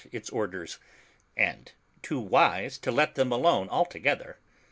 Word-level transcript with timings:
its 0.11 0.31
orders, 0.31 0.79
and 1.37 1.73
too 2.01 2.19
wise 2.19 2.79
to 2.79 2.89
let 2.91 3.13
them 3.13 3.31
alone 3.31 3.69
altogether. 3.69 4.39